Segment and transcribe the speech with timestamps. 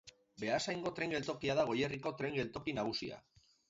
[0.43, 3.27] Beasaingo tren geltokia da Goierriko tren geltoki nagusia.